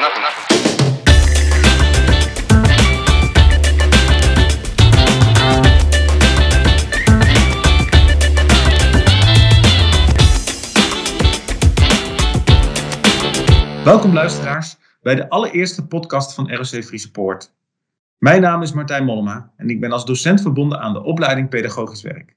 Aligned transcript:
Welkom 0.00 0.22
luisteraars 14.12 14.76
bij 15.02 15.14
de 15.14 15.28
allereerste 15.28 15.86
podcast 15.86 16.34
van 16.34 16.54
ROC 16.54 16.66
Friese 16.66 17.10
Poort. 17.10 17.54
Mijn 18.18 18.40
naam 18.40 18.62
is 18.62 18.72
Martijn 18.72 19.04
Mollema 19.04 19.52
en 19.56 19.70
ik 19.70 19.80
ben 19.80 19.92
als 19.92 20.04
docent 20.04 20.40
verbonden 20.40 20.80
aan 20.80 20.92
de 20.92 21.02
opleiding 21.02 21.48
Pedagogisch 21.48 22.02
Werk. 22.02 22.36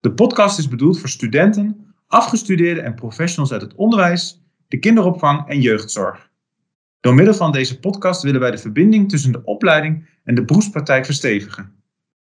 De 0.00 0.12
podcast 0.12 0.58
is 0.58 0.68
bedoeld 0.68 1.00
voor 1.00 1.08
studenten, 1.08 1.94
afgestudeerden 2.06 2.84
en 2.84 2.94
professionals 2.94 3.52
uit 3.52 3.62
het 3.62 3.74
onderwijs, 3.74 4.42
de 4.68 4.78
kinderopvang 4.78 5.48
en 5.48 5.60
jeugdzorg. 5.60 6.27
Door 7.00 7.14
middel 7.14 7.34
van 7.34 7.52
deze 7.52 7.78
podcast 7.78 8.22
willen 8.22 8.40
wij 8.40 8.50
de 8.50 8.58
verbinding 8.58 9.08
tussen 9.08 9.32
de 9.32 9.44
opleiding 9.44 10.08
en 10.24 10.34
de 10.34 10.44
beroepspraktijk 10.44 11.04
verstevigen. 11.04 11.82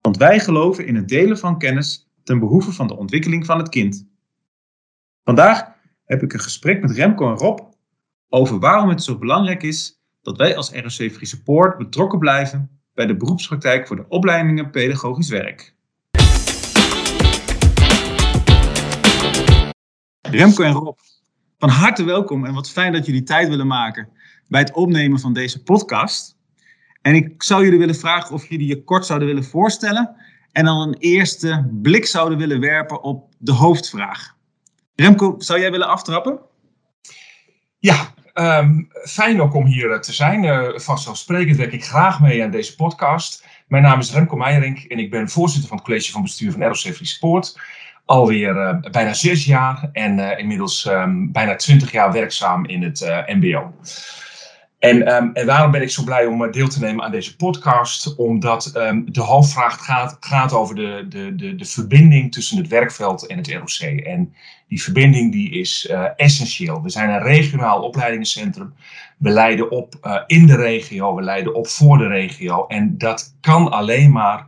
Want 0.02 0.18
wij 0.18 0.40
geloven 0.40 0.86
in 0.86 0.96
het 0.96 1.08
delen 1.08 1.38
van 1.38 1.58
kennis 1.58 2.12
ten 2.24 2.40
behoeve 2.40 2.72
van 2.72 2.88
de 2.88 2.98
ontwikkeling 2.98 3.46
van 3.46 3.58
het 3.58 3.70
kind. 3.70 4.08
Vandaag 5.24 5.74
heb 6.06 6.24
ik 6.24 6.34
een 6.34 6.40
gesprek 6.40 6.82
met 6.82 6.92
Remco 6.92 7.30
en 7.30 7.38
Rob 7.38 7.60
over 8.30 8.60
waarom 8.60 8.90
het 8.90 9.04
zo 9.04 9.18
belangrijk 9.18 9.64
is 9.64 10.02
dat 10.22 10.38
wij 10.38 10.56
als 10.56 10.72
ROC 10.72 11.12
Friese 11.12 11.44
Poort 11.44 11.78
betrokken 11.78 12.20
blijven 12.20 12.80
bij 12.94 13.06
de 13.06 13.18
beroepspraktijk 13.18 13.88
voor 13.88 13.96
de 13.96 14.06
opleidingen 14.08 14.72
pedagogisch 14.72 15.30
werk. 15.30 15.76
Remco 20.22 20.64
en 20.64 20.74
Rob, 20.74 21.00
van 21.62 21.70
harte 21.70 22.04
welkom 22.04 22.46
en 22.46 22.54
wat 22.54 22.70
fijn 22.70 22.94
dat 22.94 23.06
jullie 23.06 23.24
tijd 23.24 23.48
willen 23.48 23.68
maken 23.68 24.10
bij 24.48 24.60
het 24.60 24.74
opnemen 24.74 25.20
van 25.20 25.34
deze 25.34 25.64
podcast. 25.64 26.38
En 27.02 27.16
ik 27.16 27.44
zou 27.44 27.64
jullie 27.64 27.80
willen 27.80 27.96
vragen 27.96 28.36
of 28.36 28.50
jullie 28.50 28.68
je 28.68 28.84
kort 28.84 29.06
zouden 29.06 29.28
willen 29.28 29.44
voorstellen 29.44 30.16
en 30.52 30.66
dan 30.66 30.88
een 30.88 30.96
eerste 31.00 31.70
blik 31.82 32.06
zouden 32.06 32.38
willen 32.38 32.60
werpen 32.60 33.04
op 33.04 33.34
de 33.38 33.52
hoofdvraag. 33.52 34.36
Remco, 34.96 35.36
zou 35.38 35.60
jij 35.60 35.72
willen 35.72 35.88
aftrappen? 35.88 36.40
Ja, 37.80 38.14
Um, 38.34 38.88
fijn 39.04 39.42
ook 39.42 39.54
om 39.54 39.66
hier 39.66 39.92
eh, 39.92 40.00
te 40.00 40.14
zijn. 40.14 40.44
Uh, 40.44 40.80
vanzelfsprekend 40.80 41.58
werk 41.58 41.74
ik 41.74 41.86
graag 41.86 42.22
mee 42.22 42.44
aan 42.44 42.52
deze 42.52 42.76
podcast. 42.76 43.46
Mijn 43.68 43.84
naam 43.84 44.00
is 44.00 44.14
Remco 44.14 44.36
Meijerink 44.36 44.80
en 44.80 45.00
ik 45.00 45.12
ben 45.12 45.30
voorzitter 45.30 45.70
van 45.70 45.78
het 45.78 45.86
college 45.86 46.12
van 46.12 46.22
bestuur 46.22 46.52
van 46.52 46.64
ROC 46.64 46.96
Sport. 47.02 47.60
Alweer 48.12 48.56
uh, 48.56 48.92
bijna 48.92 49.14
zes 49.14 49.46
jaar 49.46 49.90
en 49.94 50.18
uh, 50.18 50.40
inmiddels 50.40 50.86
um, 50.86 51.32
bijna 51.32 51.56
twintig 51.56 51.92
jaar 51.92 52.12
werkzaam 52.12 52.66
in 52.66 52.84
het 52.84 53.24
MBO. 53.26 53.74
En, 54.80 55.16
um, 55.16 55.34
en 55.34 55.46
waarom 55.46 55.72
ben 55.72 55.82
ik 55.82 55.90
zo 55.90 56.04
blij 56.04 56.26
om 56.26 56.52
deel 56.52 56.68
te 56.68 56.80
nemen 56.80 57.06
aan 57.06 57.12
deze 57.12 57.36
podcast? 57.36 58.16
Omdat 58.16 58.72
um, 58.76 59.12
de 59.12 59.22
hoofdvraag 59.22 59.86
gaat, 59.86 60.18
gaat 60.20 60.54
over 60.54 60.76
de, 60.76 61.06
de, 61.10 61.36
de, 61.36 61.56
de 61.56 61.66
verbinding 61.66 62.32
tussen 62.32 62.58
het 62.58 62.68
werkveld 62.68 63.28
en 63.28 63.38
het 63.38 63.52
ROC. 63.52 63.90
En 64.06 64.34
die 64.68 64.84
verbinding 64.84 65.32
die 65.32 65.52
is 65.52 65.94
essentieel. 66.16 66.82
We 66.82 66.90
zijn 66.90 67.10
een 67.10 67.24
regionaal 67.24 67.82
opleidingscentrum. 67.82 68.74
We 69.18 69.30
leiden 69.30 69.72
op 69.72 70.24
in 70.28 70.48
de 70.48 70.56
regio, 70.56 71.16
we 71.16 71.22
leiden 71.22 71.56
op 71.56 71.68
voor 71.68 71.98
de 71.98 72.08
regio. 72.08 72.68
En 72.68 72.98
dat 72.98 73.36
kan 73.42 73.72
alleen 73.72 74.12
maar 74.12 74.46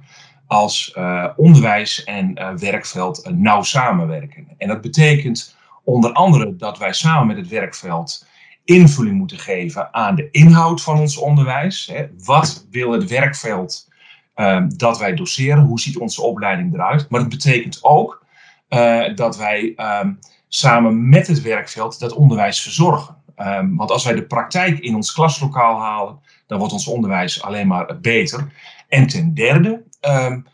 als 0.53 0.93
uh, 0.97 1.25
onderwijs 1.35 2.03
en 2.03 2.57
werkveld 2.59 3.29
nauw 3.35 3.61
samenwerken. 3.61 4.47
En 4.57 4.67
dat 4.67 4.81
betekent 4.81 5.55
onder 5.83 6.11
andere 6.11 6.55
dat 6.55 6.77
wij 6.77 6.93
samen 6.93 7.27
met 7.27 7.37
het 7.37 7.47
werkveld 7.47 8.27
invulling 8.63 9.17
moeten 9.17 9.39
geven 9.39 9.93
aan 9.93 10.15
de 10.15 10.27
inhoud 10.31 10.81
van 10.81 10.99
ons 10.99 11.17
onderwijs. 11.17 11.89
Hè. 11.93 12.05
Wat 12.23 12.67
wil 12.71 12.91
het 12.91 13.09
werkveld 13.09 13.89
uh, 14.35 14.63
dat 14.67 14.99
wij 14.99 15.15
doseren? 15.15 15.63
Hoe 15.63 15.79
ziet 15.79 15.97
onze 15.97 16.21
opleiding 16.21 16.73
eruit? 16.73 17.09
Maar 17.09 17.19
het 17.19 17.29
betekent 17.29 17.79
ook 17.81 18.21
dat 19.15 19.37
wij 19.37 19.73
um, 20.01 20.19
samen 20.47 21.09
met 21.09 21.27
het 21.27 21.41
werkveld 21.41 21.99
dat 21.99 22.13
onderwijs 22.13 22.61
verzorgen. 22.61 23.15
Um, 23.37 23.75
want 23.75 23.91
als 23.91 24.03
wij 24.03 24.13
de 24.13 24.25
praktijk 24.25 24.79
in 24.79 24.95
ons 24.95 25.13
klaslokaal 25.13 25.79
halen, 25.79 26.19
dan 26.47 26.57
wordt 26.57 26.73
ons 26.73 26.87
onderwijs 26.87 27.41
alleen 27.41 27.67
maar 27.67 27.99
beter. 28.01 28.51
En 28.89 29.07
ten 29.07 29.33
derde 29.33 29.83
um, 30.07 30.45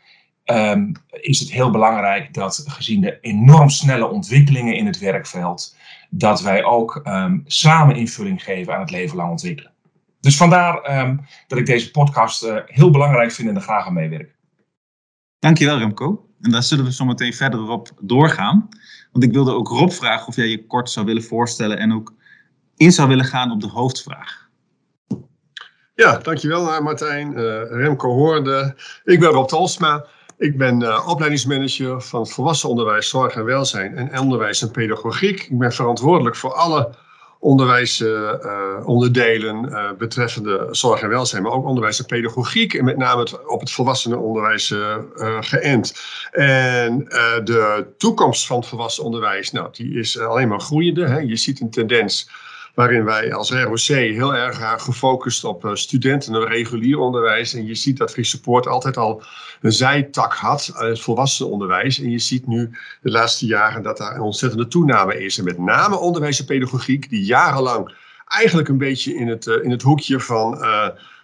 um, 0.45 0.91
is 1.09 1.39
het 1.39 1.51
heel 1.51 1.71
belangrijk 1.71 2.33
dat 2.33 2.63
gezien 2.67 3.01
de 3.01 3.19
enorm 3.21 3.69
snelle 3.69 4.07
ontwikkelingen 4.07 4.75
in 4.75 4.85
het 4.85 4.99
werkveld, 4.99 5.75
dat 6.09 6.41
wij 6.41 6.63
ook 6.63 7.01
um, 7.07 7.43
samen 7.45 7.95
invulling 7.95 8.43
geven 8.43 8.73
aan 8.73 8.79
het 8.79 8.91
leven 8.91 9.15
lang 9.15 9.29
ontwikkelen. 9.29 9.71
Dus 10.19 10.37
vandaar 10.37 10.81
dat 11.47 11.59
ik 11.59 11.65
deze 11.65 11.91
podcast 11.91 12.43
uh, 12.43 12.55
heel 12.65 12.91
belangrijk 12.91 13.31
vind 13.31 13.49
en 13.49 13.55
er 13.55 13.61
graag 13.61 13.85
aan 13.85 13.93
meewerk. 13.93 14.35
Dankjewel 15.39 15.77
Remco. 15.77 16.29
En 16.41 16.51
daar 16.51 16.63
zullen 16.63 16.85
we 16.85 16.93
zo 16.93 17.05
meteen 17.05 17.33
verder 17.33 17.69
op 17.69 17.91
doorgaan. 18.01 18.67
Want 19.11 19.23
ik 19.23 19.31
wilde 19.31 19.51
ook 19.51 19.67
Rob 19.67 19.91
vragen 19.91 20.27
of 20.27 20.35
jij 20.35 20.47
je 20.47 20.65
kort 20.65 20.89
zou 20.89 21.05
willen 21.05 21.23
voorstellen 21.23 21.77
en 21.77 21.93
ook 21.93 22.13
in 22.75 22.91
zou 22.91 23.07
willen 23.07 23.25
gaan 23.25 23.51
op 23.51 23.61
de 23.61 23.67
hoofdvraag. 23.67 24.48
Ja, 25.99 26.17
dankjewel 26.17 26.73
eh, 26.73 26.79
Martijn. 26.79 27.31
Uh, 27.31 27.61
Remco 27.69 28.09
hoorde. 28.09 28.75
Ik 29.03 29.19
ben 29.19 29.29
Rob 29.29 29.47
Talsma. 29.47 30.05
Ik 30.37 30.57
ben 30.57 30.81
uh, 30.81 31.07
opleidingsmanager 31.07 32.01
van 32.01 32.27
volwassen 32.27 32.69
onderwijs, 32.69 33.09
zorg 33.09 33.35
en 33.35 33.45
welzijn 33.45 33.97
en 33.97 34.19
onderwijs 34.19 34.61
en 34.61 34.71
pedagogiek. 34.71 35.41
Ik 35.41 35.57
ben 35.57 35.73
verantwoordelijk 35.73 36.35
voor 36.35 36.53
alle 36.53 36.89
onderwijsonderdelen 37.39 39.65
uh, 39.65 39.91
betreffende 39.97 40.67
zorg 40.71 41.01
en 41.01 41.09
welzijn, 41.09 41.43
maar 41.43 41.51
ook 41.51 41.65
onderwijs 41.65 41.99
en 41.99 42.05
pedagogiek. 42.05 42.73
En 42.73 42.85
met 42.85 42.97
name 42.97 43.47
op 43.47 43.59
het 43.59 43.71
volwassenenonderwijs 43.71 44.73
geënt. 45.39 45.95
En 46.31 46.97
de 47.43 47.85
toekomst 47.97 48.45
van 48.45 48.57
het 48.57 48.67
volwassen 48.67 49.03
onderwijs, 49.03 49.51
nou, 49.51 49.67
die 49.71 49.99
is 49.99 50.19
alleen 50.19 50.47
maar 50.47 50.59
groeiende. 50.59 51.07
Hè. 51.07 51.17
Je 51.17 51.35
ziet 51.35 51.61
een 51.61 51.69
tendens 51.69 52.29
waarin 52.79 53.03
wij 53.03 53.33
als 53.33 53.51
ROC 53.51 53.79
heel 53.97 54.35
erg 54.35 54.83
gefocust 54.83 55.43
op 55.43 55.65
uh, 55.65 55.71
studenten 55.73 56.35
en 56.35 56.47
regulier 56.47 56.97
onderwijs. 56.97 57.53
En 57.53 57.65
je 57.65 57.75
ziet 57.75 57.97
dat 57.97 58.11
Free 58.11 58.25
Support 58.25 58.67
altijd 58.67 58.97
al 58.97 59.23
een 59.61 59.71
zijtak 59.71 60.33
had, 60.33 60.71
uh, 60.73 60.79
het 60.79 61.01
volwassenenonderwijs. 61.01 61.99
En 61.99 62.11
je 62.11 62.19
ziet 62.19 62.47
nu 62.47 62.69
de 63.01 63.11
laatste 63.11 63.45
jaren 63.45 63.83
dat 63.83 63.97
daar 63.97 64.15
een 64.15 64.21
ontzettende 64.21 64.67
toename 64.67 65.23
is. 65.23 65.37
En 65.37 65.43
met 65.43 65.57
name 65.57 65.97
onderwijs 65.97 66.39
en 66.39 66.45
pedagogiek, 66.45 67.09
die 67.09 67.23
jarenlang 67.23 67.95
eigenlijk 68.25 68.69
een 68.69 68.77
beetje 68.77 69.15
in 69.15 69.27
het, 69.27 69.45
uh, 69.45 69.63
in 69.63 69.71
het 69.71 69.81
hoekje 69.81 70.19
van 70.19 70.63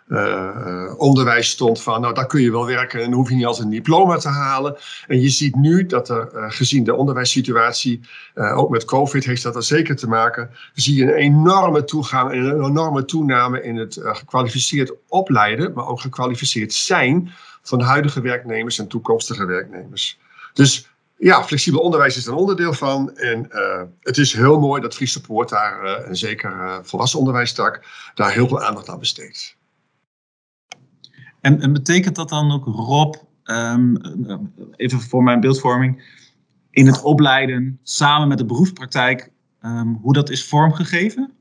uh, 0.08 0.94
onderwijs 0.98 1.50
stond 1.50 1.82
van, 1.82 2.02
nou 2.02 2.14
daar 2.14 2.26
kun 2.26 2.42
je 2.42 2.52
wel 2.52 2.66
werken 2.66 3.04
en 3.04 3.12
hoef 3.12 3.30
je 3.30 3.36
niet 3.36 3.46
altijd 3.46 3.66
een 3.66 3.72
diploma 3.72 4.18
te 4.18 4.28
halen. 4.28 4.78
En 5.08 5.22
je 5.22 5.30
ziet 5.30 5.56
nu 5.56 5.86
dat 5.86 6.10
er, 6.10 6.30
uh, 6.34 6.46
gezien 6.48 6.84
de 6.84 6.96
onderwijssituatie, 6.96 8.02
ook 8.36 8.70
met 8.70 8.86
COVID 8.86 9.26
heeft 9.26 9.44
dat 9.44 9.56
er 9.56 9.64
zeker 9.64 9.96
te 9.96 10.08
maken, 10.08 10.50
zie 10.74 10.96
je 10.96 11.04
een 11.04 11.14
enorme 11.14 11.84
toegang 11.84 12.32
en 12.32 12.38
een 12.38 12.66
enorme 12.66 13.06
toename 13.06 13.64
in 13.64 13.76
het 13.76 14.00
gekwalificeerd 14.02 14.94
opleiden, 15.08 15.74
maar 15.74 15.88
ook 15.88 16.02
gekwalificeerd 16.02 16.74
zijn 16.74 17.32
van 17.62 17.82
huidige 17.82 18.22
werknemers 18.22 18.80
en 18.80 18.88
toekomstige 18.88 19.46
werknemers. 19.46 20.20
Dus 20.54 20.90
ja, 21.18 21.44
flexibel 21.44 21.80
onderwijs 21.80 22.18
is 22.18 22.26
er 22.26 22.32
een 22.32 22.38
onderdeel 22.38 22.74
van. 22.74 23.18
En 23.18 23.48
het 24.02 24.18
is 24.18 24.34
heel 24.34 24.60
mooi 24.60 24.82
dat 24.82 24.96
Free 24.96 25.08
Support 25.08 25.50
daar, 25.50 25.84
uh, 25.84 26.08
en 26.08 26.16
zeker 26.16 26.52
uh, 26.52 26.76
volwassen 26.82 27.20
onderwijstak, 27.20 27.82
daar 28.14 28.32
heel 28.32 28.48
veel 28.48 28.62
aandacht 28.62 28.90
aan 28.90 29.00
besteedt. 29.00 29.55
En, 31.46 31.62
en, 31.62 31.74
betekent 31.74 32.16
dat 32.16 32.30
dan 32.30 32.52
ook, 32.52 32.66
Rob, 32.66 33.16
um, 33.44 33.98
even 34.76 35.00
voor 35.00 35.24
mijn 35.24 35.40
beeldvorming, 35.40 36.04
in 36.72 36.86
het 36.86 37.02
opleiden 37.02 37.80
samen 37.84 38.28
met 38.28 38.38
de 38.38 38.46
beroepspraktijk, 38.46 39.32
um, 39.62 40.00
hoe 40.02 40.14
dat 40.14 40.30
is 40.30 40.47
vormgegeven? 40.47 41.34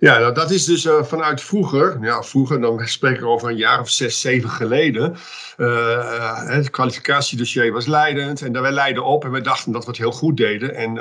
Ja, 0.00 0.18
nou, 0.18 0.34
dat 0.34 0.50
is 0.50 0.64
dus 0.64 0.84
uh, 0.84 1.02
vanuit 1.02 1.42
vroeger, 1.42 1.98
ja, 2.00 2.22
vroeger, 2.22 2.60
dan 2.60 2.88
spreken 2.88 3.22
we 3.22 3.28
over 3.28 3.48
een 3.48 3.56
jaar 3.56 3.80
of 3.80 3.90
zes, 3.90 4.20
zeven 4.20 4.50
geleden. 4.50 5.16
Uh, 5.56 6.46
het 6.46 6.70
kwalificatiedossier 6.70 7.72
was 7.72 7.86
leidend 7.86 8.42
en 8.42 8.62
wij 8.62 8.72
leidden 8.72 9.04
op 9.04 9.24
en 9.24 9.30
we 9.30 9.40
dachten 9.40 9.72
dat 9.72 9.84
we 9.84 9.90
het 9.90 9.98
heel 9.98 10.12
goed 10.12 10.36
deden. 10.36 10.74
En 10.74 10.98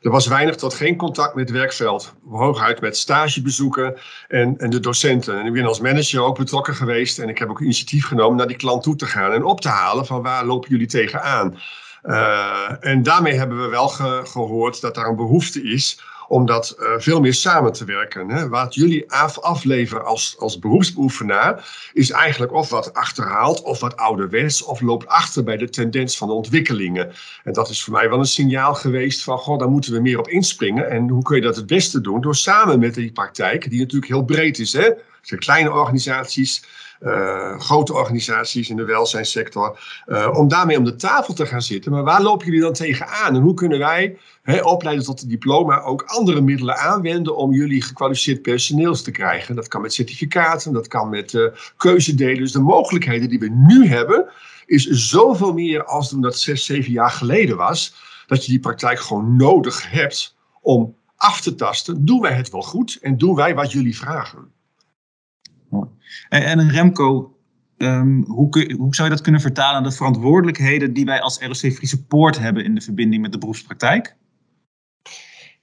er 0.00 0.10
was 0.10 0.26
weinig 0.26 0.56
tot 0.56 0.74
geen 0.74 0.96
contact 0.96 1.34
met 1.34 1.48
het 1.48 1.58
werkveld. 1.58 2.14
Hooguit 2.30 2.80
met 2.80 2.96
stagebezoeken 2.96 3.96
en, 4.28 4.58
en 4.58 4.70
de 4.70 4.80
docenten. 4.80 5.38
En 5.38 5.46
ik 5.46 5.52
ben 5.52 5.64
als 5.64 5.80
manager 5.80 6.22
ook 6.22 6.38
betrokken 6.38 6.74
geweest 6.74 7.18
en 7.18 7.28
ik 7.28 7.38
heb 7.38 7.48
ook 7.48 7.60
initiatief 7.60 8.06
genomen 8.06 8.36
naar 8.36 8.46
die 8.46 8.56
klant 8.56 8.82
toe 8.82 8.96
te 8.96 9.06
gaan 9.06 9.32
en 9.32 9.44
op 9.44 9.60
te 9.60 9.68
halen 9.68 10.06
van 10.06 10.22
waar 10.22 10.44
lopen 10.44 10.70
jullie 10.70 10.86
tegenaan. 10.86 11.58
Uh, 12.04 12.70
en 12.80 13.02
daarmee 13.02 13.34
hebben 13.34 13.62
we 13.62 13.68
wel 13.68 13.88
ge 13.88 14.20
gehoord 14.24 14.80
dat 14.80 14.94
daar 14.94 15.06
een 15.06 15.16
behoefte 15.16 15.62
is 15.62 16.00
om 16.32 16.46
dat 16.46 16.70
eh, 16.70 16.86
veel 16.96 17.20
meer 17.20 17.34
samen 17.34 17.72
te 17.72 17.84
werken. 17.84 18.28
Hè. 18.28 18.48
Wat 18.48 18.74
jullie 18.74 19.12
af, 19.12 19.38
afleveren 19.38 20.04
als, 20.04 20.34
als 20.38 20.58
beroepsbeoefenaar 20.58 21.68
is 21.92 22.10
eigenlijk 22.10 22.52
of 22.52 22.70
wat 22.70 22.94
achterhaald, 22.94 23.62
of 23.62 23.80
wat 23.80 23.96
ouderwets, 23.96 24.62
of 24.62 24.80
loopt 24.80 25.06
achter 25.06 25.44
bij 25.44 25.56
de 25.56 25.68
tendens 25.68 26.16
van 26.16 26.28
de 26.28 26.34
ontwikkelingen. 26.34 27.12
En 27.44 27.52
dat 27.52 27.68
is 27.68 27.82
voor 27.82 27.92
mij 27.92 28.08
wel 28.08 28.18
een 28.18 28.24
signaal 28.24 28.74
geweest 28.74 29.22
van, 29.22 29.38
goh, 29.38 29.58
daar 29.58 29.70
moeten 29.70 29.92
we 29.92 30.00
meer 30.00 30.18
op 30.18 30.28
inspringen. 30.28 30.90
En 30.90 31.08
hoe 31.08 31.22
kun 31.22 31.36
je 31.36 31.42
dat 31.42 31.56
het 31.56 31.66
beste 31.66 32.00
doen? 32.00 32.20
Door 32.20 32.36
samen 32.36 32.78
met 32.78 32.94
die 32.94 33.12
praktijk, 33.12 33.70
die 33.70 33.80
natuurlijk 33.80 34.12
heel 34.12 34.24
breed 34.24 34.58
is, 34.58 34.72
hè. 34.72 34.90
Zijn 35.22 35.40
kleine 35.40 35.72
organisaties, 35.72 36.64
uh, 37.04 37.60
grote 37.60 37.92
organisaties 37.92 38.68
in 38.68 38.76
de 38.76 38.84
welzijnssector, 38.84 39.78
uh, 40.06 40.28
om 40.32 40.48
daarmee 40.48 40.78
om 40.78 40.84
de 40.84 40.96
tafel 40.96 41.34
te 41.34 41.46
gaan 41.46 41.62
zitten. 41.62 41.92
Maar 41.92 42.02
waar 42.02 42.22
lopen 42.22 42.46
jullie 42.46 42.60
dan 42.60 42.72
tegenaan? 42.72 43.34
En 43.34 43.40
hoe 43.40 43.54
kunnen 43.54 43.78
wij, 43.78 44.18
he, 44.42 44.62
opleiden 44.64 45.04
tot 45.04 45.22
een 45.22 45.28
diploma, 45.28 45.80
ook 45.80 46.02
andere 46.02 46.40
middelen 46.40 46.76
aanwenden 46.76 47.36
om 47.36 47.52
jullie 47.52 47.82
gekwalificeerd 47.82 48.42
personeels 48.42 49.02
te 49.02 49.10
krijgen? 49.10 49.54
Dat 49.54 49.68
kan 49.68 49.80
met 49.80 49.92
certificaten, 49.92 50.72
dat 50.72 50.88
kan 50.88 51.08
met 51.08 51.32
uh, 51.32 51.46
keuzedelen. 51.76 52.38
Dus 52.38 52.52
de 52.52 52.60
mogelijkheden 52.60 53.28
die 53.28 53.38
we 53.38 53.48
nu 53.48 53.86
hebben, 53.86 54.28
is 54.66 54.86
zoveel 54.86 55.52
meer 55.52 55.84
als 55.84 56.08
toen 56.08 56.20
dat 56.20 56.38
zes, 56.38 56.64
zeven 56.64 56.92
jaar 56.92 57.10
geleden 57.10 57.56
was, 57.56 57.94
dat 58.26 58.44
je 58.44 58.50
die 58.50 58.60
praktijk 58.60 59.00
gewoon 59.00 59.36
nodig 59.36 59.90
hebt 59.90 60.36
om 60.60 60.94
af 61.16 61.40
te 61.40 61.54
tasten. 61.54 62.04
Doen 62.04 62.20
wij 62.20 62.32
het 62.32 62.50
wel 62.50 62.62
goed 62.62 62.98
en 63.00 63.18
doen 63.18 63.34
wij 63.34 63.54
wat 63.54 63.72
jullie 63.72 63.96
vragen? 63.96 64.52
En, 66.28 66.70
Remco, 66.70 67.36
um, 67.76 68.24
hoe, 68.24 68.74
hoe 68.78 68.94
zou 68.94 69.08
je 69.08 69.14
dat 69.14 69.22
kunnen 69.22 69.40
vertalen 69.40 69.76
aan 69.76 69.82
de 69.82 69.92
verantwoordelijkheden 69.92 70.92
die 70.92 71.04
wij 71.04 71.20
als 71.20 71.38
ROC 71.38 71.72
Friese 71.72 72.06
Poort 72.06 72.38
hebben 72.38 72.64
in 72.64 72.74
de 72.74 72.80
verbinding 72.80 73.22
met 73.22 73.32
de 73.32 73.38
beroepspraktijk? 73.38 74.16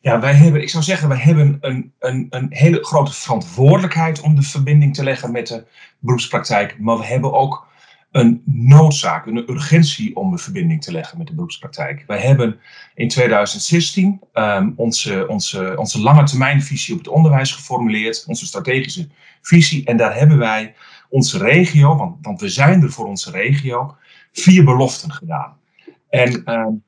Ja, 0.02 0.20
wij 0.20 0.34
hebben, 0.34 0.62
ik 0.62 0.70
zou 0.70 0.84
zeggen, 0.84 1.08
wij 1.08 1.18
hebben 1.18 1.58
een, 1.62 1.94
een, 2.00 2.28
een 2.30 2.48
hele 2.50 2.84
grote 2.84 3.14
verantwoordelijkheid 3.14 4.22
om 4.22 4.36
de 4.36 4.42
verbinding 4.42 4.96
te 4.96 5.04
leggen 5.04 5.32
met 5.32 5.48
de 5.48 5.66
beroepspraktijk. 6.00 6.80
Maar 6.80 6.98
we 6.98 7.06
hebben 7.06 7.34
ook 7.34 7.68
een 8.12 8.42
noodzaak, 8.46 9.26
een 9.26 9.50
urgentie 9.50 10.16
om 10.16 10.32
een 10.32 10.40
verbinding 10.40 10.84
te 10.84 10.92
leggen 10.92 11.18
met 11.18 11.28
de 11.28 11.34
beroepspraktijk. 11.34 12.04
Wij 12.08 12.20
hebben 12.20 12.60
in 12.96 13.08
2016 13.08 14.06
um, 14.06 14.20
ehm, 14.34 14.72
onze, 14.76 15.28
onze, 15.28 15.74
onze 15.78 16.02
lange 16.02 16.24
termijnvisie 16.24 16.94
op 16.94 17.00
het 17.00 17.10
onderwijs 17.10 17.52
geformuleerd, 17.52 18.26
onze 18.28 18.46
strategische 18.46 19.08
visie. 19.42 19.86
En 19.86 19.98
daar 19.98 20.16
hebben 20.16 20.38
wij 20.38 20.74
onze 21.10 21.38
regio, 21.38 21.96
want, 21.96 22.16
want 22.22 22.42
we 22.42 22.50
zijn 22.50 22.82
er 22.82 22.92
voor 22.92 23.06
onze 23.06 23.32
regio, 23.32 23.96
vier 24.32 24.64
beloften 24.64 25.12
gedaan. 25.12 25.58
En 26.10 26.54
um, 26.54 26.84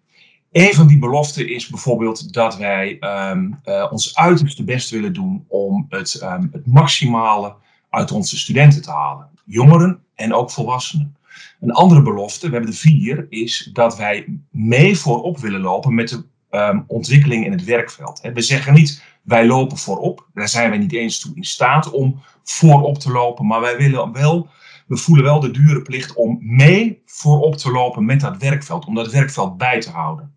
een 0.51 0.73
van 0.73 0.87
die 0.87 0.99
beloften 0.99 1.49
is 1.49 1.67
bijvoorbeeld 1.67 2.33
dat 2.33 2.57
wij 2.57 2.97
um, 3.31 3.59
uh, 3.65 3.87
ons 3.91 4.15
uiterste 4.15 4.63
best 4.63 4.89
willen 4.89 5.13
doen 5.13 5.45
om 5.47 5.85
het, 5.89 6.25
het 6.51 6.67
maximale 6.67 7.55
uit 7.89 8.11
onze 8.11 8.37
studenten 8.37 8.81
te 8.81 8.91
halen. 8.91 9.29
Jongeren 9.45 10.03
en 10.21 10.33
ook 10.33 10.51
volwassenen. 10.51 11.15
Een 11.59 11.71
andere 11.71 12.01
belofte, 12.01 12.45
we 12.45 12.53
hebben 12.53 12.71
de 12.71 12.77
vier, 12.77 13.25
is 13.29 13.69
dat 13.73 13.97
wij 13.97 14.39
mee 14.51 14.97
voorop 14.97 15.37
willen 15.37 15.61
lopen 15.61 15.93
met 15.93 16.09
de 16.09 16.23
um, 16.51 16.83
ontwikkeling 16.87 17.45
in 17.45 17.51
het 17.51 17.63
werkveld. 17.63 18.19
We 18.33 18.41
zeggen 18.41 18.73
niet 18.73 19.03
wij 19.21 19.47
lopen 19.47 19.77
voorop, 19.77 20.27
daar 20.33 20.49
zijn 20.49 20.69
wij 20.69 20.79
niet 20.79 20.93
eens 20.93 21.19
toe 21.19 21.35
in 21.35 21.43
staat 21.43 21.91
om 21.91 22.21
voorop 22.43 22.97
te 22.97 23.11
lopen, 23.11 23.47
maar 23.47 23.61
wij 23.61 23.77
willen 23.77 24.11
wel, 24.11 24.49
we 24.87 24.97
voelen 24.97 25.23
wel 25.25 25.39
de 25.39 25.51
dure 25.51 25.81
plicht 25.81 26.13
om 26.13 26.37
mee 26.41 27.01
voorop 27.05 27.55
te 27.55 27.71
lopen 27.71 28.05
met 28.05 28.19
dat 28.19 28.37
werkveld, 28.37 28.85
om 28.85 28.95
dat 28.95 29.11
werkveld 29.11 29.57
bij 29.57 29.79
te 29.79 29.89
houden. 29.89 30.35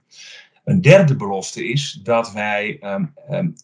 Een 0.65 0.81
derde 0.81 1.17
belofte 1.17 1.69
is 1.69 2.01
dat 2.03 2.33
wij 2.33 2.79
um, 2.81 3.15
um, 3.31 3.55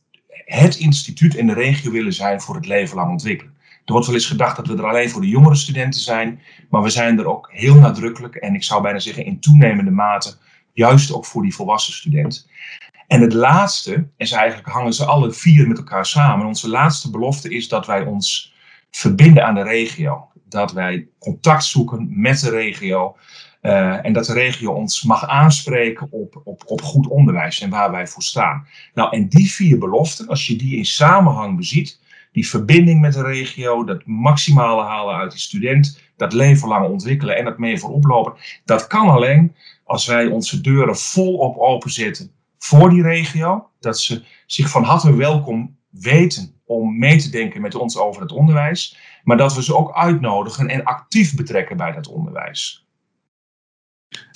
het 0.45 0.77
instituut 0.77 1.35
in 1.35 1.47
de 1.47 1.55
regio 1.55 1.91
willen 1.91 2.13
zijn 2.13 2.41
voor 2.41 2.55
het 2.55 2.67
leven 2.67 2.97
lang 2.97 3.11
ontwikkelen. 3.11 3.50
Er 3.91 3.97
wordt 3.97 4.11
wel 4.11 4.21
eens 4.21 4.31
gedacht 4.31 4.57
dat 4.57 4.67
we 4.67 4.77
er 4.77 4.89
alleen 4.89 5.11
voor 5.11 5.21
de 5.21 5.29
jongere 5.29 5.55
studenten 5.55 6.01
zijn, 6.01 6.41
maar 6.69 6.83
we 6.83 6.91
zijn 6.91 7.19
er 7.19 7.27
ook 7.27 7.49
heel 7.53 7.75
nadrukkelijk 7.75 8.35
en 8.35 8.55
ik 8.55 8.63
zou 8.63 8.83
bijna 8.83 8.99
zeggen 8.99 9.25
in 9.25 9.41
toenemende 9.41 9.91
mate 9.91 10.35
juist 10.73 11.13
ook 11.13 11.27
voor 11.27 11.43
die 11.43 11.55
volwassen 11.55 11.93
student. 11.93 12.49
En 13.07 13.21
het 13.21 13.33
laatste, 13.33 13.93
en 14.17 14.27
eigenlijk 14.27 14.69
hangen 14.69 14.93
ze 14.93 15.05
alle 15.05 15.33
vier 15.33 15.69
met 15.69 15.79
elkaar 15.79 16.07
samen, 16.07 16.47
onze 16.47 16.69
laatste 16.69 17.11
belofte 17.11 17.55
is 17.55 17.69
dat 17.69 17.87
wij 17.87 18.05
ons 18.05 18.55
verbinden 18.91 19.47
aan 19.47 19.55
de 19.55 19.63
regio. 19.63 20.29
Dat 20.49 20.73
wij 20.73 21.09
contact 21.19 21.65
zoeken 21.65 22.09
met 22.21 22.41
de 22.41 22.51
regio. 22.51 23.17
Uh, 23.63 24.05
en 24.05 24.13
dat 24.13 24.27
de 24.27 24.33
regio 24.33 24.73
ons 24.73 25.03
mag 25.03 25.27
aanspreken 25.27 26.09
op, 26.11 26.41
op, 26.45 26.63
op 26.67 26.83
goed 26.83 27.07
onderwijs 27.07 27.61
en 27.61 27.71
waar 27.71 27.91
wij 27.91 28.07
voor 28.07 28.23
staan. 28.23 28.67
Nou, 28.95 29.17
en 29.17 29.29
die 29.29 29.53
vier 29.53 29.79
beloften, 29.79 30.29
als 30.29 30.47
je 30.47 30.57
die 30.57 30.77
in 30.77 30.87
samenhang 30.87 31.57
beziet, 31.57 32.01
die 32.33 32.49
verbinding 32.49 33.01
met 33.01 33.13
de 33.13 33.23
regio, 33.23 33.85
dat 33.85 34.07
maximale 34.07 34.83
halen 34.83 35.15
uit 35.15 35.31
die 35.31 35.41
student, 35.41 36.01
dat 36.17 36.33
leven 36.33 36.69
lang 36.69 36.89
ontwikkelen 36.89 37.37
en 37.37 37.45
dat 37.45 37.59
mee 37.59 37.79
voorop 37.79 38.05
lopen, 38.05 38.33
dat 38.65 38.87
kan 38.87 39.09
alleen 39.09 39.55
als 39.85 40.07
wij 40.07 40.27
onze 40.27 40.61
deuren 40.61 40.97
volop 40.97 41.57
openzetten 41.57 42.31
voor 42.59 42.91
die 42.91 43.03
regio. 43.03 43.71
Dat 43.81 43.99
ze 43.99 44.23
zich 44.47 44.71
van 44.71 44.85
harte 44.85 45.17
welkom 45.17 45.77
weten 45.91 46.55
om 46.65 46.99
mee 46.99 47.19
te 47.19 47.31
denken 47.31 47.61
met 47.61 47.75
ons 47.75 47.97
over 47.97 48.23
het 48.23 48.33
onderwijs. 48.33 48.99
Maar 49.25 49.37
dat 49.37 49.55
we 49.55 49.63
ze 49.63 49.77
ook 49.77 49.95
uitnodigen 49.95 50.69
en 50.69 50.85
actief 50.85 51.35
betrekken 51.35 51.77
bij 51.77 51.93
dat 51.93 52.09
onderwijs. 52.09 52.87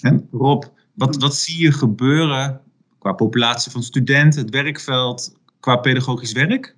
En 0.00 0.28
Rob, 0.30 0.64
wat, 0.94 1.16
wat 1.16 1.34
zie 1.34 1.62
je 1.62 1.72
gebeuren 1.72 2.60
qua 2.98 3.12
populatie 3.12 3.72
van 3.72 3.82
studenten, 3.82 4.40
het 4.40 4.50
werkveld, 4.50 5.38
qua 5.60 5.76
pedagogisch 5.76 6.32
werk? 6.32 6.76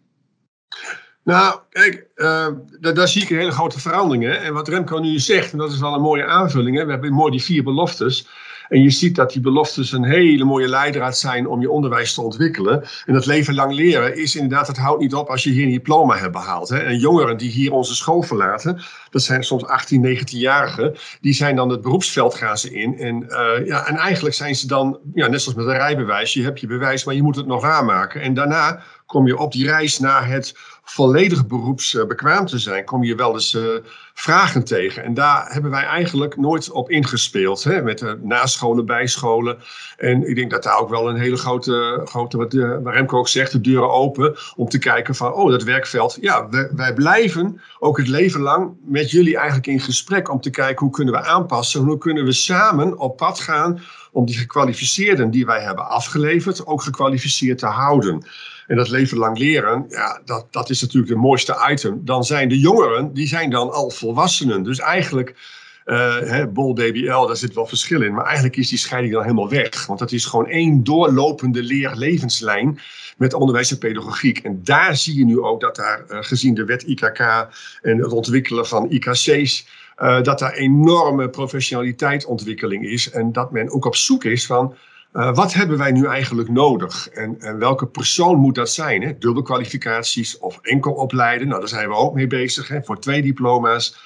Nou, 1.27 1.59
kijk, 1.71 2.07
uh, 2.17 2.49
daar, 2.81 3.09
zie 3.09 3.23
ik 3.23 3.31
een 3.31 3.37
hele 3.37 3.51
grote 3.51 3.81
verandering. 3.81 4.25
Hè? 4.25 4.33
En 4.33 4.53
wat 4.53 4.69
Remco 4.69 4.99
nu 4.99 5.19
zegt, 5.19 5.53
en 5.53 5.59
dat 5.59 5.73
is 5.73 5.81
wel 5.81 5.95
een 5.95 6.01
mooie 6.01 6.25
aanvulling. 6.25 6.77
Hè? 6.77 6.85
We 6.85 6.91
hebben 6.91 7.13
mooi 7.13 7.31
die 7.31 7.43
vier 7.43 7.63
beloftes. 7.63 8.29
En 8.69 8.83
je 8.83 8.91
ziet 8.91 9.15
dat 9.15 9.33
die 9.33 9.41
beloftes 9.41 9.93
een 9.93 10.05
hele 10.05 10.45
mooie 10.45 10.69
leidraad 10.69 11.19
zijn 11.19 11.47
om 11.47 11.61
je 11.61 11.71
onderwijs 11.71 12.15
te 12.15 12.23
ontwikkelen. 12.23 12.85
En 13.07 13.15
dat 13.15 13.27
leven 13.27 13.55
lang 13.55 13.73
leren 13.73 14.17
is 14.17 14.35
inderdaad, 14.35 14.67
het 14.67 14.77
houdt 14.77 15.01
niet 15.01 15.15
op 15.15 15.29
als 15.29 15.45
je 15.45 15.51
hier 15.51 15.65
een 15.65 15.71
diploma 15.71 16.17
hebt 16.17 16.33
behaald. 16.33 16.69
Hè. 16.69 16.79
En 16.79 16.99
jongeren 16.99 17.37
die 17.37 17.51
hier 17.51 17.73
onze 17.73 17.95
school 17.95 18.23
verlaten, 18.23 18.83
dat 19.11 19.23
zijn 19.23 19.45
soms 19.45 19.65
18, 19.65 20.19
19-jarigen, 20.19 20.97
die 21.21 21.35
zijn 21.35 21.57
dan 21.57 21.69
het 21.69 21.81
beroepsveld 21.81 22.35
gaan 22.35 22.59
ze 22.59 22.75
in. 22.75 22.99
En, 22.99 23.23
uh, 23.23 23.67
ja, 23.67 23.87
en 23.87 23.97
eigenlijk 23.97 24.35
zijn 24.35 24.57
ze 24.57 24.67
dan, 24.67 24.99
ja, 25.15 25.27
net 25.27 25.43
zoals 25.43 25.59
met 25.59 25.67
een 25.67 25.73
rijbewijs, 25.73 26.33
je 26.33 26.43
hebt 26.43 26.61
je 26.61 26.67
bewijs, 26.67 27.05
maar 27.05 27.15
je 27.15 27.23
moet 27.23 27.37
het 27.37 27.47
nog 27.47 27.65
aanmaken. 27.65 28.21
En 28.21 28.35
daarna 28.35 28.83
kom 29.07 29.27
je 29.27 29.39
op 29.39 29.53
die 29.53 29.67
reis 29.67 29.99
naar 29.99 30.29
het 30.29 30.55
volledig 30.85 31.47
beroepsbekwaam 31.47 32.47
te 32.47 32.59
zijn, 32.59 32.85
kom 32.85 33.05
je 33.05 33.15
wel 33.15 33.33
eens 33.33 33.55
uh, 33.55 33.65
vragen 34.15 34.65
tegen. 34.65 35.05
En 35.05 35.15
daar 35.15 35.53
hebben 35.53 35.71
wij 35.71 35.85
eigenlijk 35.85 36.37
nooit 36.37 36.71
op 36.71 36.91
ingespeeld. 36.91 37.65
Hè? 37.65 37.83
Met 37.83 37.99
de 37.99 38.19
nascholen, 38.23 38.87
bijscholen. 38.87 39.59
En 39.97 40.29
ik 40.29 40.35
denk 40.35 40.51
dat 40.51 40.63
daar 40.63 40.79
ook 40.79 40.89
wel 40.89 41.09
een 41.09 41.17
hele 41.17 41.37
grote, 41.37 42.01
grote 42.05 42.37
wat, 42.37 42.53
waar 42.53 42.95
Remco 42.95 43.19
ook 43.19 43.29
zegt, 43.29 43.53
de 43.53 43.61
deuren 43.61 43.91
open. 43.91 44.37
Om 44.57 44.69
te 44.69 44.79
kijken 44.79 45.15
van, 45.15 45.33
oh, 45.33 45.51
dat 45.51 45.63
werkveld. 45.63 46.19
Ja, 46.21 46.49
wij, 46.49 46.69
wij 46.73 46.95
blijven 46.95 47.61
ook 47.79 47.97
het 47.97 48.09
leven 48.09 48.41
lang 48.41 48.77
met 48.85 49.11
jullie 49.11 49.37
eigenlijk 49.37 49.67
in 49.67 49.81
gesprek. 49.81 50.31
Om 50.31 50.41
te 50.41 50.51
kijken 50.51 50.85
hoe 50.85 50.95
kunnen 50.95 51.15
we 51.15 51.21
aanpassen. 51.21 51.81
Hoe 51.81 51.99
kunnen 51.99 52.25
we 52.25 52.33
samen 52.33 52.99
op 52.99 53.17
pad 53.17 53.41
gaan 53.41 53.81
om 54.13 54.27
die 54.27 54.37
gekwalificeerden 54.37 55.31
die 55.31 55.47
wij 55.47 55.61
hebben 55.61 55.89
afgeleverd 55.89 56.67
ook 56.67 56.83
gekwalificeerd 56.83 57.59
te 57.59 57.67
houden. 57.67 58.27
En 58.67 58.77
dat 58.77 58.89
leven 58.89 59.19
lang 59.19 59.39
leren, 59.39 59.85
ja, 59.89 60.21
dat, 60.25 60.47
dat 60.51 60.71
is 60.71 60.81
natuurlijk 60.81 61.13
de 61.13 61.19
mooiste 61.19 61.69
item. 61.71 62.01
Dan 62.05 62.25
zijn 62.25 62.49
de 62.49 62.59
jongeren, 62.59 63.15
die 63.15 63.27
zijn 63.27 63.51
dan 63.51 63.73
al 63.73 63.91
volwassenen. 63.91 64.63
Dus 64.63 64.79
eigenlijk, 64.79 65.35
hè, 65.85 66.47
Bol 66.47 66.75
DBL, 66.75 67.27
daar 67.27 67.37
zit 67.37 67.55
wel 67.55 67.67
verschil 67.67 68.03
in. 68.03 68.15
Maar 68.15 68.25
eigenlijk 68.25 68.57
is 68.57 68.69
die 68.69 68.79
scheiding 68.79 69.13
dan 69.13 69.23
helemaal 69.23 69.49
weg. 69.49 69.87
Want 69.87 69.99
dat 69.99 70.13
is 70.13 70.25
gewoon 70.25 70.47
één 70.47 70.85
doorlopende 70.85 71.63
leerlevenslijn 71.63 72.81
met 73.17 73.35
onderwijs 73.35 73.71
en 73.71 73.79
pedagogiek. 73.79 74.39
En 74.39 74.61
daar 74.65 74.97
zie 74.97 75.19
je 75.19 75.25
nu 75.25 75.41
ook 75.41 75.61
dat 75.61 75.77
daar, 75.77 76.05
uh, 76.09 76.19
gezien 76.21 76.55
de 76.55 76.65
wet 76.65 76.83
IKK 76.83 77.21
en 77.83 77.99
het 77.99 78.13
ontwikkelen 78.13 78.67
van 78.67 78.91
IKC's, 78.91 79.67
uh, 79.99 80.23
dat 80.23 80.39
daar 80.39 80.53
enorme 80.53 81.29
professionaliteitsontwikkeling 81.29 82.85
is. 82.85 83.11
En 83.11 83.33
dat 83.33 83.51
men 83.51 83.71
ook 83.71 83.85
op 83.85 83.97
zoek 83.97 84.25
is 84.25 84.47
van 84.47 84.75
uh, 85.17 85.35
wat 85.35 85.53
hebben 85.53 85.79
wij 85.79 85.93
nu 85.93 86.07
eigenlijk 86.07 86.49
nodig? 86.49 87.09
En, 87.09 87.41
en 87.41 87.59
welke 87.59 87.87
persoon 87.87 88.37
moet 88.37 88.55
dat 88.55 88.71
zijn? 88.71 89.03
Hè? 89.03 89.19
Dubbelkwalificaties 89.19 90.39
of 90.39 90.59
enkel 90.63 90.93
opleiden? 90.93 91.49
Nou, 91.49 91.61
daar 91.61 91.69
zijn 91.69 91.89
we 91.89 91.95
ook 91.95 92.15
mee 92.15 92.27
bezig, 92.27 92.69
hè? 92.69 92.83
voor 92.83 93.01
twee 93.01 93.23
diploma's. 93.23 93.97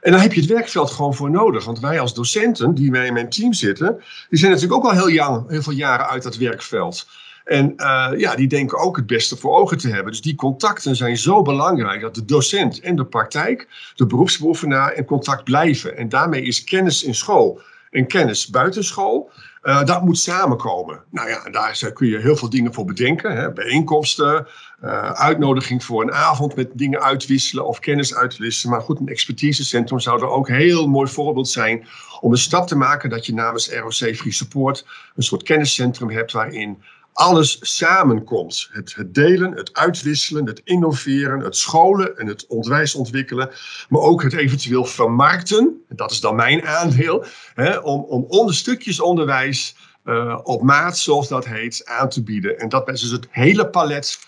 En 0.00 0.12
dan 0.12 0.20
heb 0.20 0.32
je 0.32 0.40
het 0.40 0.50
werkveld 0.50 0.90
gewoon 0.90 1.14
voor 1.14 1.30
nodig. 1.30 1.64
Want 1.64 1.80
wij 1.80 2.00
als 2.00 2.14
docenten, 2.14 2.74
die 2.74 2.90
wij 2.90 3.06
in 3.06 3.12
mijn 3.12 3.28
team 3.28 3.52
zitten, 3.52 4.02
die 4.28 4.38
zijn 4.38 4.52
natuurlijk 4.52 4.84
ook 4.84 4.90
al 4.90 4.96
heel, 4.96 5.10
jong, 5.10 5.50
heel 5.50 5.62
veel 5.62 5.72
jaren 5.72 6.08
uit 6.08 6.22
dat 6.22 6.36
werkveld. 6.36 7.06
En 7.44 7.72
uh, 7.76 8.08
ja, 8.16 8.34
die 8.34 8.48
denken 8.48 8.78
ook 8.78 8.96
het 8.96 9.06
beste 9.06 9.36
voor 9.36 9.56
ogen 9.56 9.78
te 9.78 9.88
hebben. 9.88 10.12
Dus 10.12 10.22
die 10.22 10.34
contacten 10.34 10.96
zijn 10.96 11.16
zo 11.16 11.42
belangrijk 11.42 12.00
dat 12.00 12.14
de 12.14 12.24
docent 12.24 12.80
en 12.80 12.96
de 12.96 13.04
praktijk, 13.04 13.68
de 13.94 14.06
beroepsbeoefenaar 14.06 14.94
in 14.94 15.04
contact 15.04 15.44
blijven. 15.44 15.96
En 15.96 16.08
daarmee 16.08 16.42
is 16.42 16.64
kennis 16.64 17.02
in 17.02 17.14
school 17.14 17.60
en 17.90 18.06
kennis 18.06 18.48
buitenschool. 18.48 19.30
Uh, 19.66 19.84
dat 19.84 20.02
moet 20.02 20.18
samenkomen. 20.18 21.02
Nou 21.10 21.28
ja, 21.28 21.50
daar 21.50 21.92
kun 21.92 22.08
je 22.08 22.18
heel 22.18 22.36
veel 22.36 22.50
dingen 22.50 22.74
voor 22.74 22.84
bedenken. 22.84 23.36
Hè? 23.36 23.52
Bijeenkomsten, 23.52 24.46
uh, 24.84 25.10
uitnodiging 25.10 25.84
voor 25.84 26.02
een 26.02 26.12
avond 26.12 26.56
met 26.56 26.70
dingen 26.74 27.02
uitwisselen 27.02 27.66
of 27.66 27.78
kennis 27.78 28.14
uitwisselen. 28.14 28.76
Maar 28.76 28.84
goed, 28.84 29.00
een 29.00 29.08
expertisecentrum 29.08 30.00
zou 30.00 30.20
er 30.20 30.28
ook 30.28 30.48
een 30.48 30.54
heel 30.54 30.88
mooi 30.88 31.10
voorbeeld 31.10 31.48
zijn 31.48 31.86
om 32.20 32.32
een 32.32 32.38
stap 32.38 32.66
te 32.66 32.76
maken 32.76 33.10
dat 33.10 33.26
je 33.26 33.34
namens 33.34 33.72
ROC 33.72 33.92
Free 34.16 34.32
Support 34.32 34.86
een 35.16 35.22
soort 35.22 35.42
kenniscentrum 35.42 36.10
hebt 36.10 36.32
waarin 36.32 36.82
alles 37.16 37.58
samenkomt. 37.60 38.68
Het, 38.72 38.94
het, 38.94 39.14
delen, 39.14 39.52
het 39.52 39.72
uitwisselen, 39.72 40.46
het 40.46 40.60
innoveren, 40.64 41.40
het 41.40 41.56
scholen 41.56 42.16
en 42.18 42.26
het 42.26 42.46
onderwijs 42.46 42.94
ontwikkelen. 42.94 43.50
Maar 43.88 44.00
ook 44.00 44.22
het 44.22 44.32
eventueel 44.32 44.84
vermarkten. 44.84 45.84
Dat 45.88 46.10
is 46.10 46.20
dan 46.20 46.34
mijn 46.34 46.66
aandeel. 46.66 47.24
Hè, 47.54 47.78
om, 47.78 48.00
om 48.00 48.24
onder 48.28 48.54
stukjes 48.54 49.00
onderwijs 49.00 49.76
uh, 50.04 50.38
op 50.42 50.62
maat, 50.62 50.98
zoals 50.98 51.28
dat 51.28 51.46
heet, 51.46 51.86
aan 51.86 52.08
te 52.08 52.22
bieden. 52.22 52.58
En 52.58 52.68
dat 52.68 52.88
is 52.88 53.00
dus 53.00 53.10
het 53.10 53.28
hele 53.30 53.68
palet 53.68 54.18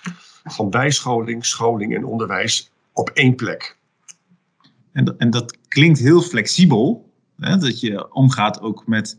van 0.45 0.71
bijscholing, 0.71 1.45
scholing 1.45 1.95
en 1.95 2.04
onderwijs 2.04 2.71
op 2.92 3.11
één 3.11 3.35
plek. 3.35 3.76
En, 4.92 5.14
en 5.18 5.30
dat 5.30 5.57
klinkt 5.68 5.99
heel 5.99 6.21
flexibel. 6.21 7.11
Hè, 7.38 7.57
dat 7.57 7.80
je 7.80 8.12
omgaat 8.12 8.61
ook 8.61 8.87
met 8.87 9.18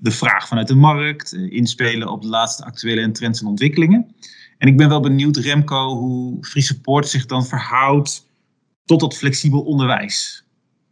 de 0.00 0.10
vraag 0.10 0.48
vanuit 0.48 0.68
de 0.68 0.74
markt, 0.74 1.32
eh, 1.32 1.52
inspelen 1.52 2.08
op 2.08 2.22
de 2.22 2.28
laatste 2.28 2.64
actuele 2.64 3.10
trends 3.10 3.40
en 3.40 3.46
ontwikkelingen. 3.46 4.14
En 4.58 4.68
ik 4.68 4.76
ben 4.76 4.88
wel 4.88 5.00
benieuwd, 5.00 5.36
Remco, 5.36 5.96
hoe 5.96 6.44
Free 6.44 6.62
Support 6.62 7.08
zich 7.08 7.26
dan 7.26 7.46
verhoudt 7.46 8.28
tot 8.84 9.00
dat 9.00 9.16
flexibel 9.16 9.60
onderwijs. 9.60 10.44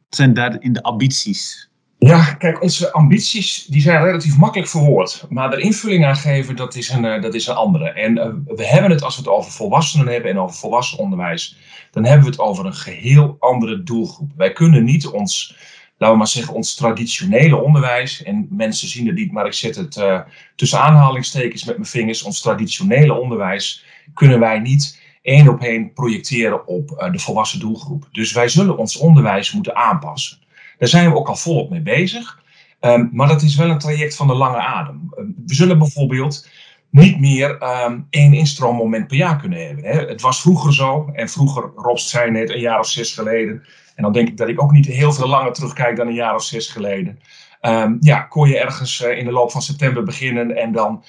Wat 0.09 0.19
zijn 0.19 0.35
daarin 0.35 0.73
de 0.73 0.83
ambities? 0.83 1.69
Ja, 1.99 2.35
kijk, 2.35 2.63
onze 2.63 2.93
ambities 2.93 3.65
die 3.65 3.81
zijn 3.81 4.03
relatief 4.03 4.37
makkelijk 4.37 4.69
verwoord. 4.69 5.27
Maar 5.29 5.51
de 5.51 5.61
invulling 5.61 6.05
aan 6.05 6.17
geven, 6.17 6.57
dat 6.57 6.75
is 6.75 6.89
een, 6.89 7.05
eh, 7.05 7.23
dat 7.23 7.35
is 7.35 7.47
een 7.47 7.55
andere. 7.55 7.91
En 7.91 8.17
uh, 8.17 8.57
we 8.57 8.67
hebben 8.67 8.91
het, 8.91 9.03
als 9.03 9.17
we 9.17 9.23
het 9.23 9.31
over 9.31 9.53
volwassenen 9.53 10.07
hebben 10.13 10.31
en 10.31 10.39
over 10.39 10.57
volwassen 10.57 10.99
onderwijs, 10.99 11.57
dan 11.91 12.05
hebben 12.05 12.25
we 12.25 12.31
het 12.31 12.41
over 12.41 12.67
een 12.67 12.75
geheel 12.75 13.37
andere 13.39 13.83
doelgroep. 13.83 14.31
Wij 14.37 14.53
kunnen 14.53 14.85
niet 14.85 15.07
ons 15.07 15.57
laten 15.99 16.17
we 16.17 16.17
maar 16.17 16.27
zeggen, 16.27 16.55
ons 16.55 16.75
traditionele 16.75 17.57
onderwijs. 17.57 18.23
En 18.23 18.47
mensen 18.51 18.89
zien 18.89 19.07
het 19.07 19.15
niet, 19.15 19.33
maar 19.33 19.47
ik 19.47 19.53
zet 19.53 19.77
het 19.77 19.97
uh, 19.97 20.21
tussen 20.55 20.81
aanhalingstekens 20.81 21.65
met 21.65 21.77
mijn 21.77 21.89
vingers. 21.89 22.23
Ons 22.23 22.41
traditionele 22.41 23.15
onderwijs 23.15 23.85
kunnen 24.15 24.41
wij 24.41 24.59
niet 24.59 25.01
één 25.23 25.49
op 25.49 25.61
één 25.61 25.93
projecteren 25.93 26.67
op 26.67 26.91
uh, 26.91 27.13
de 27.13 27.19
volwassen 27.19 27.61
doelgroep. 27.61 28.09
Dus 28.13 28.33
wij 28.33 28.49
zullen 28.49 28.79
ons 28.79 28.97
onderwijs 28.97 29.53
moeten 29.53 29.77
aanpassen. 29.77 30.39
Daar 30.79 30.89
zijn 30.89 31.11
we 31.11 31.17
ook 31.17 31.29
al 31.29 31.37
volop 31.37 31.71
mee 31.71 31.81
bezig. 31.81 32.39
Um, 32.81 33.11
maar 33.13 33.29
dat 33.29 33.43
is 33.43 33.57
wel 33.57 33.71
een 33.71 33.79
traject 33.79 34.17
van 34.17 34.27
de 34.27 34.35
lange 34.35 34.61
adem. 34.61 35.13
Um, 35.19 35.35
we 35.47 35.55
zullen 35.55 35.79
bijvoorbeeld 35.79 36.49
niet 36.91 37.21
meer 37.21 37.59
um, 37.85 38.07
één 38.11 38.33
instroommoment 38.33 39.07
per 39.07 39.17
jaar 39.17 39.37
kunnen 39.41 39.67
hebben. 39.67 39.85
Hè. 39.85 40.07
Het 40.07 40.21
was 40.21 40.41
vroeger 40.41 40.75
zo, 40.75 41.11
en 41.13 41.29
vroeger, 41.29 41.71
Robst 41.75 42.09
zei 42.09 42.31
net, 42.31 42.51
een 42.51 42.61
jaar 42.61 42.79
of 42.79 42.87
zes 42.87 43.15
geleden, 43.15 43.63
en 43.95 44.03
dan 44.03 44.13
denk 44.13 44.29
ik 44.29 44.37
dat 44.37 44.49
ik 44.49 44.63
ook 44.63 44.73
niet 44.73 44.87
heel 44.87 45.13
veel 45.13 45.29
langer 45.29 45.53
terugkijk 45.53 45.97
dan 45.97 46.07
een 46.07 46.15
jaar 46.15 46.35
of 46.35 46.45
zes 46.45 46.69
geleden. 46.69 47.19
Um, 47.63 47.97
ja, 48.01 48.21
kon 48.21 48.49
je 48.49 48.59
ergens 48.59 49.01
uh, 49.01 49.19
in 49.19 49.25
de 49.25 49.33
loop 49.33 49.51
van 49.51 49.63
september 49.63 50.03
beginnen 50.03 50.57
en 50.57 50.73
dan 50.73 51.05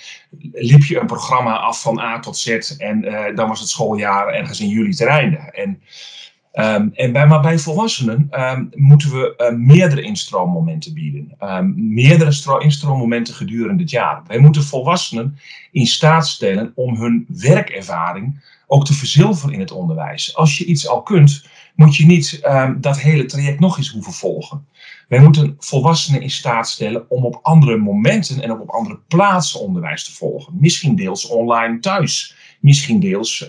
liep 0.51 0.83
je 0.83 0.99
een 0.99 1.05
programma 1.05 1.57
af 1.57 1.81
van 1.81 1.99
A 1.99 2.19
tot 2.19 2.37
Z 2.37 2.75
en 2.77 3.05
uh, 3.05 3.35
dan 3.35 3.47
was 3.47 3.59
het 3.59 3.69
schooljaar 3.69 4.27
ergens 4.27 4.59
in 4.59 4.67
juli 4.67 4.91
te 4.91 5.05
einde. 5.05 5.37
En, 5.37 5.81
um, 6.53 6.91
en 6.93 7.11
bij, 7.11 7.27
maar 7.27 7.41
bij 7.41 7.59
volwassenen 7.59 8.27
um, 8.31 8.69
moeten 8.75 9.09
we 9.09 9.33
uh, 9.37 9.57
meerdere 9.57 10.01
instroommomenten 10.01 10.93
bieden. 10.93 11.35
meerdere 11.75 12.59
instroommomenten 12.59 13.33
gedurende 13.33 13.81
het 13.81 13.91
jaar. 13.91 14.21
Wij 14.27 14.39
moeten 14.39 14.63
volwassenen 14.63 15.37
in 15.71 15.85
staat 15.85 16.27
stellen 16.27 16.71
om 16.75 16.95
hun 16.95 17.25
werkervaring 17.27 18.57
ook 18.67 18.85
te 18.85 18.93
verzilveren 18.93 19.53
in 19.53 19.59
het 19.59 19.71
onderwijs. 19.71 20.35
Als 20.35 20.57
je 20.57 20.65
iets 20.65 20.87
al 20.87 21.01
kunt, 21.01 21.45
moet 21.75 21.95
je 21.95 22.05
niet 22.05 22.41
dat 22.77 22.99
hele 22.99 23.25
traject 23.25 23.59
nog 23.59 23.77
eens 23.77 23.91
hoeven 23.91 24.13
volgen. 24.13 24.65
Wij 25.07 25.19
moeten 25.19 25.55
volwassenen 25.59 26.21
in 26.21 26.29
staat 26.29 26.69
stellen 26.69 27.09
om 27.09 27.25
op 27.25 27.39
andere 27.41 27.77
momenten 27.77 28.41
en 28.41 28.51
op 28.51 28.69
andere 28.69 28.99
plaatsen 29.07 29.59
onderwijs 29.59 30.03
te 30.03 30.13
volgen. 30.13 30.53
Misschien 30.59 30.95
deels 30.95 31.27
online 31.27 31.79
thuis, 31.79 32.35
misschien 32.59 32.99
deels 32.99 33.47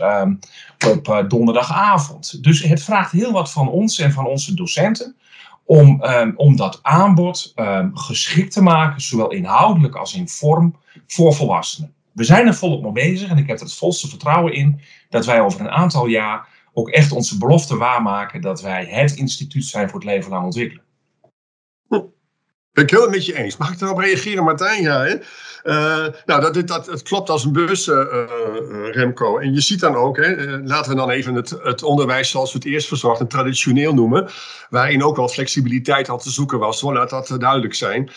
op 0.88 1.08
uh, 1.08 1.28
donderdagavond. 1.28 2.42
Dus 2.42 2.62
het 2.62 2.82
vraagt 2.82 3.12
heel 3.12 3.32
wat 3.32 3.52
van 3.52 3.68
ons 3.68 3.98
en 3.98 4.12
van 4.12 4.26
onze 4.26 4.54
docenten 4.54 5.16
om, 5.64 6.02
um, 6.04 6.32
om 6.36 6.56
dat 6.56 6.78
aanbod 6.82 7.54
geschikt 7.94 8.52
te 8.52 8.62
maken, 8.62 9.00
zowel 9.00 9.30
inhoudelijk 9.30 9.94
als 9.94 10.14
in 10.14 10.28
vorm, 10.28 10.76
voor 11.06 11.34
volwassenen. 11.34 11.92
We 12.12 12.24
zijn 12.24 12.46
er 12.46 12.54
volop 12.54 12.82
mee 12.82 12.92
bezig 12.92 13.30
en 13.30 13.38
ik 13.38 13.46
heb 13.46 13.56
er 13.56 13.64
het 13.64 13.74
volste 13.74 14.08
vertrouwen 14.08 14.52
in 14.52 14.80
dat 15.08 15.26
wij 15.26 15.40
over 15.40 15.60
een 15.60 15.70
aantal 15.70 16.06
jaar 16.06 16.48
ook 16.72 16.88
echt 16.88 17.12
onze 17.12 17.38
belofte 17.38 17.76
waarmaken 17.76 18.40
dat 18.40 18.62
wij 18.62 18.84
het 18.84 19.16
instituut 19.16 19.64
zijn 19.64 19.88
voor 19.88 19.98
het 19.98 20.08
leven 20.08 20.30
lang 20.30 20.44
ontwikkelen. 20.44 20.84
Ben 22.80 22.88
ik 22.88 22.94
heel 22.94 23.10
met 23.10 23.26
je 23.26 23.36
eens. 23.36 23.56
Mag 23.56 23.72
ik 23.72 23.80
erop 23.80 23.98
reageren, 23.98 24.44
Martijn? 24.44 24.82
Ja, 24.82 25.02
hè? 25.02 25.14
Uh, 25.64 26.06
nou, 26.26 26.40
dat, 26.40 26.54
dat, 26.66 26.84
dat 26.84 27.02
klopt 27.02 27.30
als 27.30 27.44
een 27.44 27.52
bus, 27.52 27.86
uh, 27.86 27.96
uh, 27.96 28.90
Remco. 28.90 29.38
En 29.38 29.54
je 29.54 29.60
ziet 29.60 29.80
dan 29.80 29.94
ook, 29.94 30.16
hè, 30.16 30.58
laten 30.64 30.90
we 30.90 30.96
dan 30.96 31.10
even 31.10 31.34
het, 31.34 31.50
het 31.62 31.82
onderwijs 31.82 32.30
zoals 32.30 32.52
we 32.52 32.58
het 32.58 32.66
eerst 32.66 32.88
verzorgden, 32.88 33.28
traditioneel 33.28 33.94
noemen. 33.94 34.28
Waarin 34.70 35.04
ook 35.04 35.16
wel 35.16 35.28
flexibiliteit 35.28 36.08
al 36.08 36.18
te 36.18 36.30
zoeken 36.30 36.58
was, 36.58 36.80
hoor, 36.80 36.92
laat 36.92 37.10
dat 37.10 37.34
duidelijk 37.38 37.74
zijn. 37.74 38.10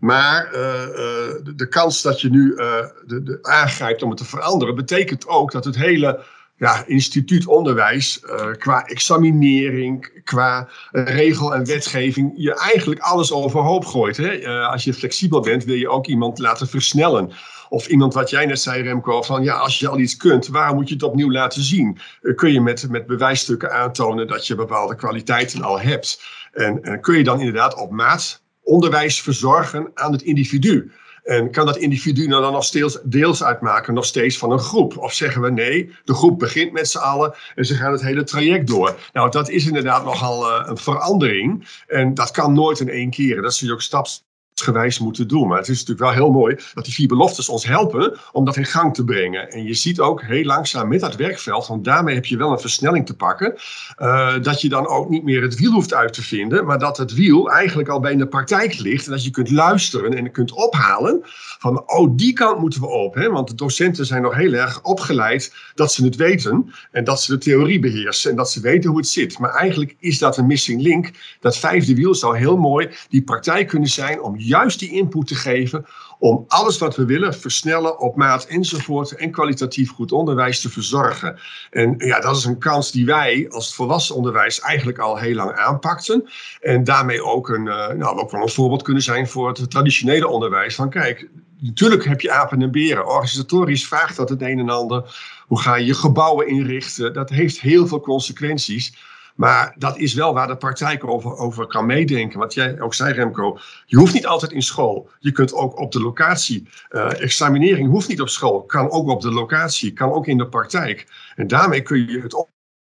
maar 0.00 0.48
de, 0.52 1.52
de, 1.56 1.68
kans 1.68 2.02
dat 2.02 2.20
je 2.20 2.30
nu 2.30 2.54
de, 2.54 3.22
de 3.22 3.38
aangrijpt 3.42 4.02
om 4.02 4.08
het 4.08 4.18
te 4.18 4.24
veranderen, 4.24 4.74
betekent 4.74 5.26
ook 5.26 5.52
dat 5.52 5.64
het 5.64 5.76
hele 5.76 6.20
ja, 6.60 6.84
instituut 6.86 7.46
onderwijs, 7.46 8.20
uh, 8.24 8.50
qua 8.58 8.86
examinering, 8.86 10.22
qua 10.24 10.68
regel 10.90 11.54
en 11.54 11.64
wetgeving, 11.64 12.32
je 12.36 12.54
eigenlijk 12.54 13.00
alles 13.00 13.32
overhoop 13.32 13.84
gooit. 13.84 14.16
Hè? 14.16 14.40
Uh, 14.40 14.68
als 14.68 14.84
je 14.84 14.94
flexibel 14.94 15.40
bent, 15.40 15.64
wil 15.64 15.74
je 15.74 15.88
ook 15.88 16.06
iemand 16.06 16.38
laten 16.38 16.68
versnellen. 16.68 17.32
Of 17.68 17.86
iemand 17.86 18.14
wat 18.14 18.30
jij 18.30 18.46
net 18.46 18.60
zei, 18.60 18.82
Remco, 18.82 19.22
van 19.22 19.42
ja, 19.42 19.54
als 19.54 19.78
je 19.78 19.88
al 19.88 19.98
iets 19.98 20.16
kunt, 20.16 20.46
waar 20.46 20.74
moet 20.74 20.88
je 20.88 20.94
het 20.94 21.02
opnieuw 21.02 21.30
laten 21.30 21.62
zien? 21.62 21.98
kun 22.34 22.52
je 22.52 22.60
met, 22.60 22.90
met 22.90 23.06
bewijsstukken 23.06 23.72
aantonen 23.72 24.26
dat 24.26 24.46
je 24.46 24.54
bepaalde 24.54 24.94
kwaliteiten 24.94 25.62
al 25.62 25.80
hebt? 25.80 26.22
En, 26.52 26.82
en 26.82 27.00
kun 27.00 27.16
je 27.18 27.24
dan 27.24 27.38
inderdaad 27.38 27.74
op 27.74 27.90
maat 27.90 28.42
onderwijs 28.62 29.20
verzorgen 29.22 29.90
aan 29.94 30.12
het 30.12 30.22
individu? 30.22 30.92
En 31.24 31.50
kan 31.50 31.66
dat 31.66 31.76
individu 31.76 32.26
nou 32.26 32.42
dan 32.42 32.52
nog 32.52 32.64
steeds 32.64 32.98
deels 33.04 33.42
uitmaken, 33.42 33.94
nog 33.94 34.04
steeds 34.04 34.38
van 34.38 34.52
een 34.52 34.58
groep? 34.58 34.98
Of 34.98 35.12
zeggen 35.12 35.42
we 35.42 35.50
nee, 35.50 35.94
de 36.04 36.14
groep 36.14 36.38
begint 36.38 36.72
met 36.72 36.88
z'n 36.88 36.98
allen 36.98 37.34
en 37.54 37.64
ze 37.64 37.74
gaan 37.74 37.92
het 37.92 38.02
hele 38.02 38.24
traject 38.24 38.66
door. 38.66 38.96
Nou, 39.12 39.30
dat 39.30 39.48
is 39.48 39.66
inderdaad 39.66 40.04
nogal 40.04 40.50
uh, 40.50 40.66
een 40.68 40.76
verandering. 40.76 41.68
En 41.86 42.14
dat 42.14 42.30
kan 42.30 42.52
nooit 42.52 42.80
in 42.80 42.88
één 42.88 43.10
keer. 43.10 43.42
Dat 43.42 43.54
zul 43.54 43.68
je 43.68 43.74
ook 43.74 43.82
staps 43.82 44.28
gewijs 44.62 44.98
moeten 44.98 45.28
doen. 45.28 45.48
Maar 45.48 45.58
het 45.58 45.68
is 45.68 45.78
natuurlijk 45.78 46.00
wel 46.00 46.24
heel 46.24 46.30
mooi 46.40 46.56
dat 46.74 46.84
die 46.84 46.94
vier 46.94 47.08
beloftes 47.08 47.48
ons 47.48 47.66
helpen 47.66 48.18
om 48.32 48.44
dat 48.44 48.56
in 48.56 48.64
gang 48.64 48.94
te 48.94 49.04
brengen. 49.04 49.50
En 49.50 49.64
je 49.64 49.74
ziet 49.74 50.00
ook 50.00 50.22
heel 50.22 50.44
langzaam 50.44 50.88
met 50.88 51.00
dat 51.00 51.16
werkveld, 51.16 51.66
want 51.66 51.84
daarmee 51.84 52.14
heb 52.14 52.26
je 52.26 52.36
wel 52.36 52.52
een 52.52 52.60
versnelling 52.60 53.06
te 53.06 53.16
pakken, 53.16 53.54
uh, 53.98 54.34
dat 54.42 54.60
je 54.60 54.68
dan 54.68 54.86
ook 54.86 55.08
niet 55.08 55.24
meer 55.24 55.42
het 55.42 55.58
wiel 55.58 55.72
hoeft 55.72 55.94
uit 55.94 56.12
te 56.12 56.22
vinden, 56.22 56.66
maar 56.66 56.78
dat 56.78 56.96
het 56.96 57.14
wiel 57.14 57.50
eigenlijk 57.50 57.88
al 57.88 58.00
bij 58.00 58.12
in 58.12 58.18
de 58.18 58.26
praktijk 58.26 58.78
ligt 58.78 59.06
en 59.06 59.12
dat 59.12 59.24
je 59.24 59.30
kunt 59.30 59.50
luisteren 59.50 60.14
en 60.14 60.30
kunt 60.30 60.52
ophalen 60.52 61.20
van, 61.58 61.82
oh, 61.86 62.16
die 62.16 62.32
kant 62.32 62.58
moeten 62.60 62.80
we 62.80 62.86
op. 62.86 63.14
Hè? 63.14 63.30
Want 63.30 63.48
de 63.48 63.54
docenten 63.54 64.06
zijn 64.06 64.22
nog 64.22 64.34
heel 64.34 64.52
erg 64.52 64.82
opgeleid 64.82 65.54
dat 65.74 65.92
ze 65.92 66.04
het 66.04 66.16
weten 66.16 66.72
en 66.90 67.04
dat 67.04 67.22
ze 67.22 67.32
de 67.32 67.38
theorie 67.38 67.78
beheersen 67.78 68.30
en 68.30 68.36
dat 68.36 68.50
ze 68.50 68.60
weten 68.60 68.90
hoe 68.90 68.98
het 68.98 69.08
zit. 69.08 69.38
Maar 69.38 69.54
eigenlijk 69.54 69.96
is 69.98 70.18
dat 70.18 70.36
een 70.36 70.46
missing 70.46 70.82
link. 70.82 71.10
Dat 71.40 71.58
vijfde 71.58 71.94
wiel 71.94 72.14
zou 72.14 72.36
heel 72.36 72.56
mooi 72.56 72.88
die 73.08 73.22
praktijk 73.22 73.68
kunnen 73.68 73.88
zijn 73.88 74.22
om 74.22 74.36
juist 74.50 74.78
die 74.78 74.90
input 74.90 75.26
te 75.26 75.34
geven 75.34 75.86
om 76.18 76.44
alles 76.48 76.78
wat 76.78 76.96
we 76.96 77.04
willen, 77.04 77.34
versnellen, 77.34 77.98
op 77.98 78.16
maat 78.16 78.44
enzovoort 78.44 79.14
en 79.14 79.30
kwalitatief 79.30 79.90
goed 79.90 80.12
onderwijs 80.12 80.60
te 80.60 80.70
verzorgen. 80.70 81.38
En 81.70 81.94
ja, 81.98 82.20
dat 82.20 82.36
is 82.36 82.44
een 82.44 82.58
kans 82.58 82.92
die 82.92 83.06
wij 83.06 83.46
als 83.50 83.74
volwassen 83.74 84.14
onderwijs 84.14 84.60
eigenlijk 84.60 84.98
al 84.98 85.18
heel 85.18 85.34
lang 85.34 85.52
aanpakten. 85.52 86.28
En 86.60 86.84
daarmee 86.84 87.24
ook, 87.24 87.48
een, 87.48 87.66
uh, 87.66 87.88
nou, 87.88 88.18
ook 88.18 88.30
wel 88.30 88.42
een 88.42 88.48
voorbeeld 88.48 88.82
kunnen 88.82 89.02
zijn 89.02 89.28
voor 89.28 89.48
het 89.48 89.70
traditionele 89.70 90.28
onderwijs. 90.28 90.74
Van 90.74 90.90
kijk, 90.90 91.28
natuurlijk 91.58 92.04
heb 92.04 92.20
je 92.20 92.32
apen 92.32 92.62
en 92.62 92.70
beren. 92.70 93.06
Organisatorisch 93.06 93.86
vraagt 93.86 94.16
dat 94.16 94.28
het 94.28 94.42
een 94.42 94.58
en 94.58 94.70
ander. 94.70 95.16
Hoe 95.46 95.60
ga 95.60 95.74
je 95.74 95.86
je 95.86 95.94
gebouwen 95.94 96.48
inrichten? 96.48 97.12
Dat 97.12 97.30
heeft 97.30 97.60
heel 97.60 97.86
veel 97.86 98.00
consequenties. 98.00 98.94
Maar 99.36 99.74
dat 99.78 99.98
is 99.98 100.14
wel 100.14 100.34
waar 100.34 100.46
de 100.46 100.56
praktijk 100.56 101.04
over, 101.04 101.36
over 101.36 101.66
kan 101.66 101.86
meedenken. 101.86 102.38
Wat 102.38 102.54
jij 102.54 102.80
ook 102.80 102.94
zei, 102.94 103.12
Remco. 103.12 103.58
Je 103.86 103.96
hoeft 103.96 104.14
niet 104.14 104.26
altijd 104.26 104.52
in 104.52 104.62
school. 104.62 105.10
Je 105.18 105.32
kunt 105.32 105.54
ook 105.54 105.78
op 105.78 105.92
de 105.92 106.00
locatie. 106.00 106.68
Uh, 106.90 107.22
examinering 107.22 107.88
hoeft 107.88 108.08
niet 108.08 108.20
op 108.20 108.28
school. 108.28 108.62
Kan 108.62 108.90
ook 108.90 109.08
op 109.08 109.20
de 109.20 109.32
locatie. 109.32 109.92
Kan 109.92 110.12
ook 110.12 110.26
in 110.26 110.38
de 110.38 110.48
praktijk. 110.48 111.06
En 111.36 111.46
daarmee 111.46 111.82
kun 111.82 112.06
je 112.06 112.20
het 112.20 112.34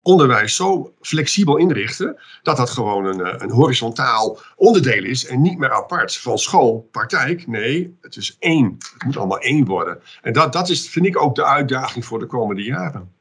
onderwijs 0.03 0.57
zo 0.57 0.95
flexibel 1.01 1.57
inrichten 1.57 2.17
dat 2.43 2.57
dat 2.57 2.71
gewoon 2.71 3.05
een, 3.05 3.21
eh, 3.21 3.35
een 3.39 3.51
horizontaal 3.51 4.39
onderdeel 4.57 5.05
is 5.05 5.27
en 5.27 5.43
niet 5.43 5.59
meer 5.59 5.73
apart 5.73 6.17
van 6.17 6.39
school, 6.39 6.89
praktijk. 6.91 7.47
Nee, 7.47 7.97
het 8.01 8.17
is 8.17 8.37
één. 8.39 8.77
Het 8.93 9.05
moet 9.05 9.17
allemaal 9.17 9.39
één 9.39 9.65
worden. 9.65 10.03
En 10.23 10.33
dat, 10.33 10.53
dat 10.53 10.69
is, 10.69 10.89
vind 10.89 11.07
ik 11.07 11.23
ook 11.23 11.35
de 11.35 11.45
uitdaging 11.45 12.05
voor 12.05 12.19
de 12.19 12.27
komende 12.27 12.63
jaren. 12.63 13.13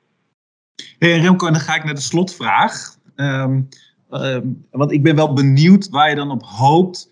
Hey 0.99 1.19
Remco, 1.19 1.47
en 1.47 1.53
dan 1.53 1.61
ga 1.61 1.75
ik 1.75 1.83
naar 1.83 1.95
de 1.95 2.01
slotvraag. 2.01 2.95
Um, 3.21 3.69
want 4.71 4.91
ik 4.91 5.03
ben 5.03 5.15
wel 5.15 5.33
benieuwd 5.33 5.89
waar 5.89 6.09
je 6.09 6.15
dan 6.15 6.31
op 6.31 6.43
hoopt. 6.43 7.09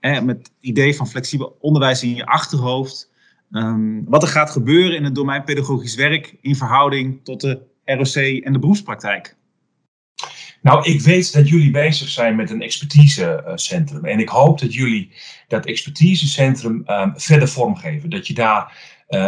met 0.00 0.26
het 0.26 0.52
idee 0.60 0.96
van 0.96 1.08
flexibel 1.08 1.56
onderwijs 1.60 2.02
in 2.02 2.14
je 2.14 2.26
achterhoofd. 2.26 3.10
Um, 3.50 4.04
wat 4.08 4.22
er 4.22 4.28
gaat 4.28 4.50
gebeuren 4.50 4.96
in 4.96 5.04
het 5.04 5.14
domein 5.14 5.44
pedagogisch 5.44 5.94
werk 5.94 6.36
in 6.40 6.56
verhouding 6.56 7.20
tot 7.24 7.40
de 7.40 7.62
ROC 7.84 8.14
en 8.14 8.52
de 8.52 8.58
beroepspraktijk? 8.58 9.36
Nou, 10.62 10.84
ik 10.84 11.00
weet 11.00 11.32
dat 11.32 11.48
jullie 11.48 11.70
bezig 11.70 12.08
zijn 12.08 12.36
met 12.36 12.50
een 12.50 12.62
expertisecentrum. 12.62 14.04
En 14.04 14.18
ik 14.18 14.28
hoop 14.28 14.58
dat 14.58 14.74
jullie 14.74 15.12
dat 15.48 15.66
expertisecentrum 15.66 16.82
um, 16.86 17.12
verder 17.16 17.48
vormgeven. 17.48 18.10
Dat 18.10 18.26
je 18.26 18.34
daar 18.34 18.76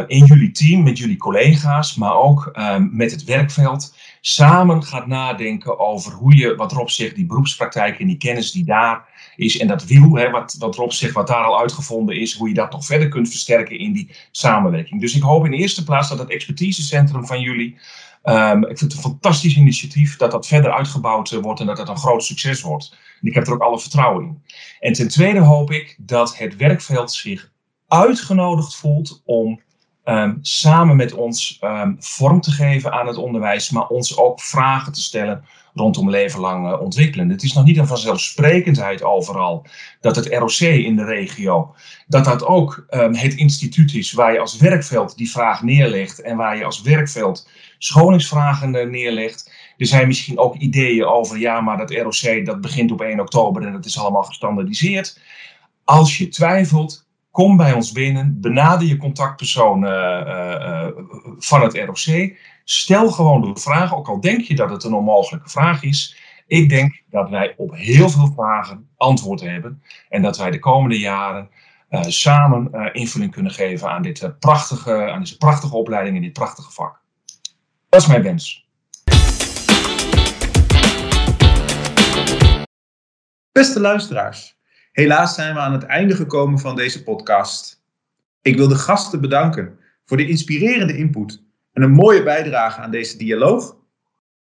in 0.07 0.25
jullie 0.25 0.51
team, 0.51 0.83
met 0.83 0.99
jullie 0.99 1.17
collega's, 1.17 1.95
maar 1.95 2.15
ook 2.15 2.51
um, 2.55 2.91
met 2.93 3.11
het 3.11 3.25
werkveld, 3.25 3.95
samen 4.21 4.83
gaat 4.83 5.07
nadenken 5.07 5.79
over 5.79 6.13
hoe 6.13 6.37
je, 6.37 6.55
wat 6.55 6.73
Rob 6.73 6.89
zegt, 6.89 7.15
die 7.15 7.27
beroepspraktijk 7.27 8.01
en 8.01 8.07
die 8.07 8.17
kennis 8.17 8.53
die 8.53 8.65
daar 8.65 9.09
is. 9.37 9.59
En 9.59 9.67
dat 9.67 9.85
wiel, 9.85 10.15
hè, 10.15 10.31
wat, 10.31 10.57
wat 10.59 10.77
Rob 10.77 10.91
zegt, 10.91 11.15
wat 11.15 11.27
daar 11.27 11.45
al 11.45 11.59
uitgevonden 11.59 12.17
is, 12.17 12.35
hoe 12.35 12.49
je 12.49 12.55
dat 12.55 12.73
nog 12.73 12.85
verder 12.85 13.09
kunt 13.09 13.29
versterken 13.29 13.79
in 13.79 13.93
die 13.93 14.11
samenwerking. 14.31 15.01
Dus 15.01 15.15
ik 15.15 15.23
hoop 15.23 15.45
in 15.45 15.51
de 15.51 15.57
eerste 15.57 15.85
plaats 15.85 16.09
dat 16.09 16.19
het 16.19 16.31
expertisecentrum 16.31 17.27
van 17.27 17.41
jullie 17.41 17.81
Um, 18.25 18.63
ik 18.67 18.79
vind 18.79 18.81
het 18.81 18.93
een 18.93 19.11
fantastisch 19.11 19.57
initiatief 19.57 20.17
dat 20.17 20.31
dat 20.31 20.47
verder 20.47 20.73
uitgebouwd 20.73 21.33
eh, 21.33 21.39
wordt 21.39 21.61
en 21.61 21.67
dat 21.67 21.79
het 21.79 21.89
een 21.89 21.97
groot 21.97 22.25
succes 22.25 22.61
wordt. 22.61 22.97
En 23.21 23.29
ik 23.29 23.35
heb 23.35 23.47
er 23.47 23.53
ook 23.53 23.63
alle 23.63 23.81
vertrouwen 23.81 24.25
in. 24.25 24.43
En 24.81 24.93
ten 24.93 25.09
tweede 25.09 25.41
hoop 25.41 25.71
ik 25.71 25.97
dat 25.99 26.37
het 26.37 26.57
werkveld 26.57 27.13
zich 27.13 27.51
uitgenodigd 27.89 28.77
voelt 28.77 29.23
om 29.25 29.61
um, 30.05 30.39
samen 30.43 30.97
met 30.97 31.13
ons 31.13 31.59
um, 31.61 31.97
vorm 31.99 32.41
te 32.41 32.51
geven 32.51 32.93
aan 32.93 33.07
het 33.07 33.17
onderwijs, 33.17 33.71
maar 33.71 33.87
ons 33.87 34.17
ook 34.17 34.41
vragen 34.41 34.93
te 34.93 35.03
stellen 35.03 35.45
rondom 35.75 36.11
leven 36.11 36.41
lang 36.41 36.79
ontwikkelen. 36.79 37.29
Het 37.29 37.43
is 37.43 37.53
nog 37.53 37.65
niet 37.65 37.77
een 37.77 37.87
vanzelfsprekendheid 37.87 39.03
overal 39.03 39.67
dat 40.01 40.17
het 40.17 40.27
ROC 40.27 40.61
in 40.61 40.97
de 40.97 41.05
regio, 41.05 41.75
dat 42.07 42.25
dat 42.25 42.45
ook 42.45 42.87
um, 42.91 43.15
het 43.15 43.35
instituut 43.35 43.95
is 43.95 44.13
waar 44.13 44.33
je 44.33 44.41
als 44.41 44.57
werkveld 44.57 45.17
die 45.17 45.31
vraag 45.31 45.63
neerlegt 45.63 46.21
en 46.21 46.37
waar 46.37 46.57
je 46.57 46.65
als 46.65 46.83
werkveld 46.83 47.49
scholingsvragen 47.79 48.91
neerlegt. 48.91 49.53
Er 49.77 49.87
zijn 49.87 50.07
misschien 50.07 50.39
ook 50.39 50.57
ideeën 50.57 51.05
over, 51.05 51.39
ja, 51.39 51.61
maar 51.61 51.77
dat 51.77 51.91
ROC 51.91 52.47
dat 52.47 52.61
begint 52.61 52.93
op 52.93 53.01
1 53.01 53.21
oktober 53.21 53.67
en 53.67 53.73
dat 53.73 53.85
is 53.85 53.99
allemaal 53.99 54.23
gestandardiseerd. 54.23 55.21
Als 55.85 56.19
je 56.19 56.29
twijfelt, 56.29 57.02
kom 57.33 57.57
bij 57.57 57.73
ons 57.73 57.93
binnen, 57.93 58.41
benader 58.41 58.89
je 58.89 58.97
contactpersoon 58.97 59.85
uh, 59.85 59.91
uh, 59.91 60.87
van 61.39 61.63
het 61.63 61.75
ROC. 61.75 62.37
Stel 62.65 63.11
gewoon 63.11 63.41
de 63.41 63.61
vraag, 63.61 63.95
ook 63.95 64.09
al 64.09 64.21
denk 64.21 64.41
je 64.41 64.55
dat 64.55 64.71
het 64.71 64.85
een 64.85 64.95
onmogelijke 64.95 65.49
vraag 65.49 65.83
is. 65.83 66.17
Ik 66.47 66.69
denk 66.69 67.03
dat 67.11 67.31
wij 67.31 67.55
op 67.57 67.75
heel 67.75 68.09
veel 68.09 68.33
vragen 68.35 68.89
antwoord 68.97 69.41
hebben 69.41 69.83
en 70.09 70.23
dat 70.23 70.37
wij 70.37 70.51
de 70.51 70.59
komende 70.59 70.99
jaren 70.99 71.49
samen 72.01 72.93
invulling 72.93 73.33
kunnen 73.33 73.53
geven 73.53 73.91
aan, 73.91 74.03
dit, 74.03 74.39
prachtige, 74.39 75.11
aan 75.11 75.19
deze 75.19 75.37
prachtige 75.37 75.77
opleiding 75.77 76.17
in 76.17 76.23
dit 76.23 76.33
prachtige 76.33 76.73
vak. 76.73 77.01
Dat 77.89 78.01
is 78.01 78.07
mijn 78.07 78.23
wens. 78.23 78.67
Beste 83.53 83.81
luisteraars, 83.81 84.59
helaas 84.93 85.35
zijn 85.35 85.55
we 85.55 85.61
aan 85.61 85.73
het 85.73 85.83
einde 85.83 86.15
gekomen 86.15 86.59
van 86.59 86.77
deze 86.77 87.03
podcast. 87.03 87.83
Ik 88.43 88.57
wil 88.57 88.69
de 88.69 88.75
gasten 88.75 89.21
bedanken 89.21 89.79
voor 90.05 90.17
de 90.17 90.29
inspirerende 90.29 90.97
input 90.97 91.43
en 91.73 91.83
een 91.83 91.93
mooie 91.93 92.23
bijdrage 92.23 92.81
aan 92.81 92.91
deze 92.91 93.19
dialoog. 93.19 93.77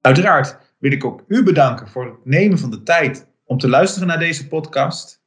Uiteraard 0.01 0.57
wil 0.79 0.91
ik 0.91 1.05
ook 1.05 1.23
u 1.27 1.43
bedanken 1.43 1.87
voor 1.87 2.05
het 2.05 2.25
nemen 2.25 2.59
van 2.59 2.71
de 2.71 2.83
tijd 2.83 3.27
om 3.45 3.57
te 3.57 3.69
luisteren 3.69 4.07
naar 4.07 4.19
deze 4.19 4.47
podcast. 4.47 5.21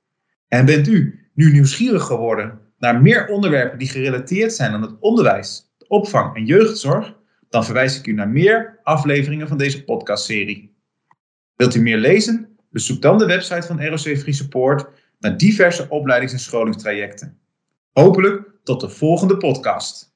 En 0.48 0.64
bent 0.64 0.88
u 0.88 1.28
nu 1.34 1.52
nieuwsgierig 1.52 2.04
geworden 2.04 2.60
naar 2.78 3.02
meer 3.02 3.28
onderwerpen 3.28 3.78
die 3.78 3.88
gerelateerd 3.88 4.52
zijn 4.52 4.72
aan 4.72 4.82
het 4.82 4.98
onderwijs, 5.00 5.72
de 5.78 5.88
opvang 5.88 6.36
en 6.36 6.44
jeugdzorg? 6.44 7.14
Dan 7.48 7.64
verwijs 7.64 7.98
ik 7.98 8.06
u 8.06 8.12
naar 8.12 8.28
meer 8.28 8.78
afleveringen 8.82 9.48
van 9.48 9.58
deze 9.58 9.84
podcastserie. 9.84 10.74
Wilt 11.56 11.74
u 11.74 11.80
meer 11.80 11.98
lezen? 11.98 12.56
Bezoek 12.70 13.02
dan 13.02 13.18
de 13.18 13.26
website 13.26 13.66
van 13.66 13.86
ROC 13.86 13.98
Free 13.98 14.32
Support 14.32 14.86
naar 15.22 15.36
diverse 15.36 15.88
opleidings- 15.88 16.32
en 16.32 16.38
scholingstrajecten. 16.40 17.38
Hopelijk 17.92 18.50
tot 18.64 18.80
de 18.80 18.88
volgende 18.88 19.36
podcast. 19.36 20.11